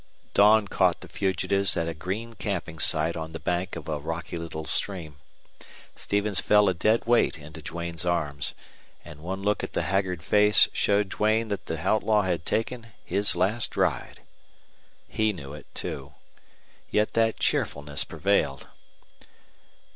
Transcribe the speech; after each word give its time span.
Dawn 0.33 0.67
caught 0.67 1.01
the 1.01 1.07
fugitives 1.07 1.77
at 1.77 1.87
a 1.87 1.93
green 1.93 2.33
camping 2.33 2.79
site 2.79 3.15
on 3.15 3.33
the 3.33 3.39
bank 3.39 3.75
of 3.75 3.87
a 3.87 3.99
rocky 3.99 4.35
little 4.35 4.65
stream. 4.65 5.17
Stevens 5.93 6.39
fell 6.39 6.67
a 6.67 6.73
dead 6.73 7.05
weight 7.05 7.37
into 7.37 7.61
Duane's 7.61 8.03
arms, 8.03 8.55
and 9.05 9.19
one 9.21 9.43
look 9.43 9.63
at 9.63 9.73
the 9.73 9.83
haggard 9.83 10.23
face 10.23 10.67
showed 10.73 11.09
Duane 11.09 11.49
that 11.49 11.67
the 11.67 11.81
outlaw 11.87 12.23
had 12.23 12.47
taken 12.47 12.87
his 13.05 13.35
last 13.35 13.77
ride. 13.77 14.21
He 15.07 15.31
knew 15.33 15.53
it, 15.53 15.67
too. 15.75 16.15
Yet 16.89 17.13
that 17.13 17.37
cheerfulness 17.37 18.03
prevailed. 18.03 18.69